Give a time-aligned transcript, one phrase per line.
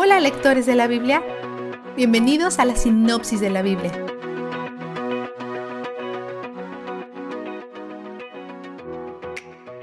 [0.00, 1.24] Hola lectores de la Biblia,
[1.96, 3.90] bienvenidos a la sinopsis de la Biblia.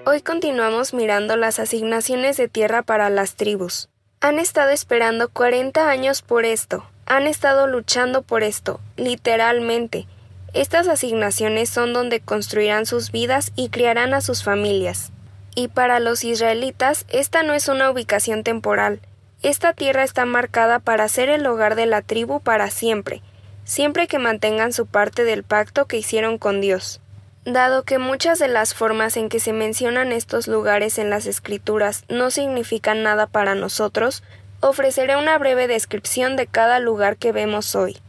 [0.05, 3.89] Hoy continuamos mirando las asignaciones de tierra para las tribus.
[4.21, 10.07] Han estado esperando 40 años por esto, han estado luchando por esto, literalmente.
[10.53, 15.11] Estas asignaciones son donde construirán sus vidas y criarán a sus familias.
[15.55, 19.01] Y para los israelitas esta no es una ubicación temporal,
[19.49, 23.21] esta tierra está marcada para ser el hogar de la tribu para siempre,
[23.63, 26.99] siempre que mantengan su parte del pacto que hicieron con Dios.
[27.45, 32.05] Dado que muchas de las formas en que se mencionan estos lugares en las escrituras
[32.09, 34.23] no significan nada para nosotros,
[34.61, 37.99] ofreceré una breve descripción de cada lugar que vemos hoy.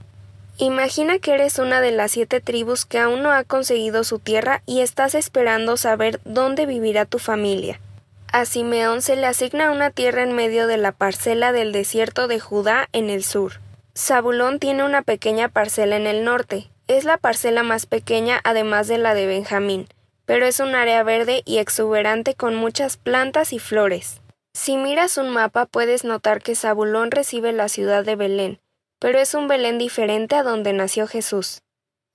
[0.56, 4.62] Imagina que eres una de las siete tribus que aún no ha conseguido su tierra
[4.64, 7.78] y estás esperando saber dónde vivirá tu familia.
[8.32, 12.40] A Simeón se le asigna una tierra en medio de la parcela del desierto de
[12.40, 13.60] Judá en el sur.
[13.96, 16.70] Zabulón tiene una pequeña parcela en el norte.
[16.86, 19.88] Es la parcela más pequeña además de la de Benjamín,
[20.26, 24.20] pero es un área verde y exuberante con muchas plantas y flores.
[24.52, 28.60] Si miras un mapa puedes notar que Zabulón recibe la ciudad de Belén,
[28.98, 31.62] pero es un Belén diferente a donde nació Jesús.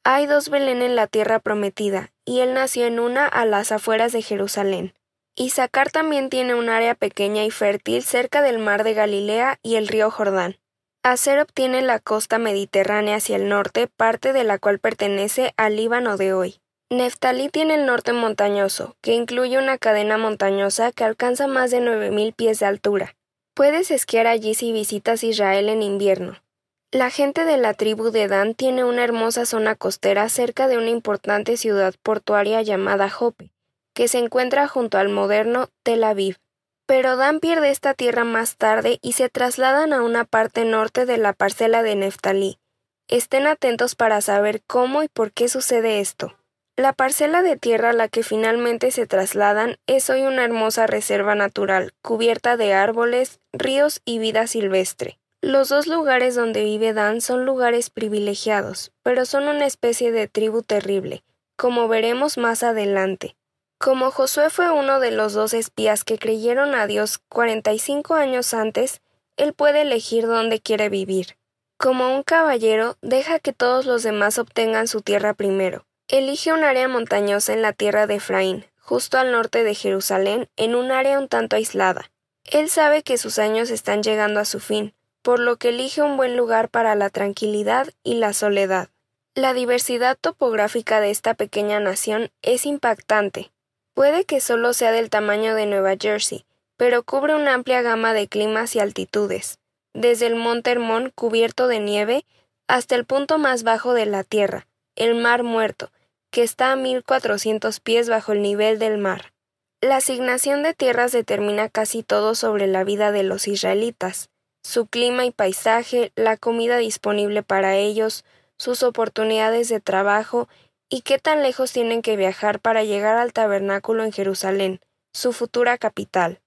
[0.04, 4.12] Hay dos Belén en la tierra prometida, y él nació en una a las afueras
[4.12, 4.94] de Jerusalén.
[5.36, 9.88] Isaacar también tiene un área pequeña y fértil cerca del mar de Galilea y el
[9.88, 10.58] río Jordán.
[11.04, 16.18] Aser obtiene la costa mediterránea hacia el norte, parte de la cual pertenece al Líbano
[16.18, 16.62] de hoy.
[16.92, 22.36] Neftalí tiene el norte montañoso, que incluye una cadena montañosa que alcanza más de 9.000
[22.36, 23.16] pies de altura.
[23.56, 26.44] Puedes esquiar allí si visitas Israel en invierno.
[26.92, 30.90] La gente de la tribu de Dan tiene una hermosa zona costera cerca de una
[30.90, 33.52] importante ciudad portuaria llamada Jope,
[33.94, 36.38] que se encuentra junto al moderno Tel Aviv.
[36.86, 41.18] Pero Dan pierde esta tierra más tarde y se trasladan a una parte norte de
[41.18, 42.60] la parcela de Neftalí.
[43.08, 46.36] Estén atentos para saber cómo y por qué sucede esto.
[46.78, 51.36] La parcela de tierra a la que finalmente se trasladan es hoy una hermosa reserva
[51.36, 55.20] natural, cubierta de árboles, ríos y vida silvestre.
[55.42, 60.62] Los dos lugares donde vive Dan son lugares privilegiados, pero son una especie de tribu
[60.62, 61.24] terrible,
[61.58, 63.36] como veremos más adelante.
[63.82, 69.02] Como Josué fue uno de los dos espías que creyeron a Dios 45 años antes,
[69.38, 71.36] él puede elegir dónde quiere vivir.
[71.78, 75.88] Como un caballero, deja que todos los demás obtengan su tierra primero.
[76.08, 80.76] Elige un área montañosa en la tierra de Efraín, justo al norte de Jerusalén, en
[80.76, 82.12] un área un tanto aislada.
[82.44, 84.94] Él sabe que sus años están llegando a su fin,
[85.24, 88.90] por lo que elige un buen lugar para la tranquilidad y la soledad.
[89.34, 93.50] La diversidad topográfica de esta pequeña nación es impactante.
[93.94, 96.46] Puede que solo sea del tamaño de Nueva Jersey,
[96.78, 99.60] pero cubre una amplia gama de climas y altitudes,
[99.94, 102.26] desde el Monte Hermón cubierto de nieve
[102.68, 105.92] hasta el punto más bajo de la Tierra, el Mar Muerto,
[106.32, 109.34] que está a 1400 pies bajo el nivel del mar.
[109.82, 114.30] La asignación de tierras determina casi todo sobre la vida de los israelitas,
[114.64, 118.24] su clima y paisaje, la comida disponible para ellos,
[118.58, 120.48] sus oportunidades de trabajo
[120.94, 124.82] ¿Y qué tan lejos tienen que viajar para llegar al tabernáculo en Jerusalén,
[125.14, 126.42] su futura capital?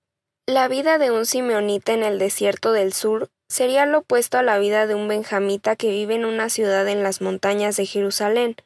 [0.46, 4.58] La vida de un simeonita en el desierto del sur sería lo opuesto a la
[4.58, 8.56] vida de un benjamita que vive en una ciudad en las montañas de Jerusalén,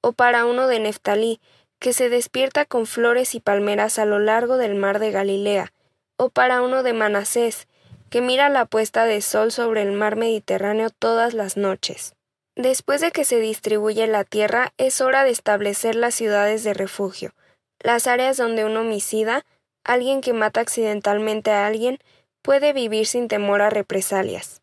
[0.00, 1.40] o para uno de Neftalí,
[1.78, 5.72] que se despierta con flores y palmeras a lo largo del mar de Galilea,
[6.16, 7.68] o para uno de Manasés,
[8.10, 12.16] que mira la puesta de sol sobre el mar Mediterráneo todas las noches.
[12.60, 17.32] Después de que se distribuye la tierra, es hora de establecer las ciudades de refugio,
[17.78, 19.46] las áreas donde un homicida,
[19.82, 22.00] alguien que mata accidentalmente a alguien,
[22.42, 24.60] puede vivir sin temor a represalias.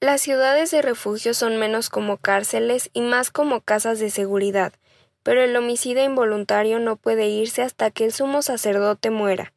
[0.00, 4.74] Las ciudades de refugio son menos como cárceles y más como casas de seguridad,
[5.22, 9.54] pero el homicida involuntario no puede irse hasta que el sumo sacerdote muera.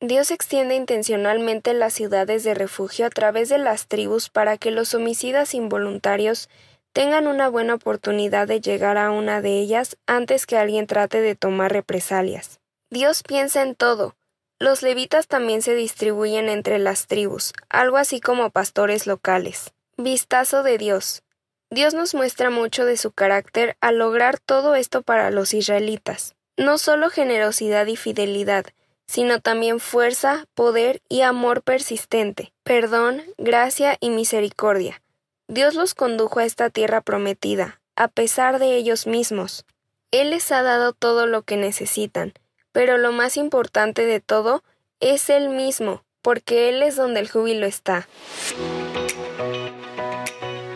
[0.00, 4.94] Dios extiende intencionalmente las ciudades de refugio a través de las tribus para que los
[4.94, 6.48] homicidas involuntarios
[6.92, 11.34] tengan una buena oportunidad de llegar a una de ellas antes que alguien trate de
[11.34, 12.60] tomar represalias.
[12.90, 14.16] Dios piensa en todo.
[14.58, 19.72] Los levitas también se distribuyen entre las tribus, algo así como pastores locales.
[19.96, 21.22] Vistazo de Dios.
[21.70, 26.34] Dios nos muestra mucho de su carácter al lograr todo esto para los israelitas.
[26.56, 28.66] No solo generosidad y fidelidad,
[29.06, 35.02] sino también fuerza, poder y amor persistente, perdón, gracia y misericordia.
[35.50, 39.64] Dios los condujo a esta tierra prometida, a pesar de ellos mismos.
[40.10, 42.34] Él les ha dado todo lo que necesitan,
[42.70, 44.62] pero lo más importante de todo
[45.00, 48.06] es Él mismo, porque Él es donde el júbilo está.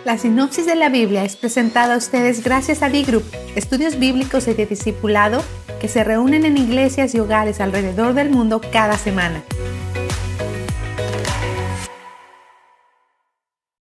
[0.07, 4.55] La sinopsis de la Biblia es presentada a ustedes gracias a D-Group, estudios bíblicos y
[4.55, 5.45] de discipulado
[5.83, 9.45] que se reúnen en iglesias y hogares alrededor del mundo cada semana.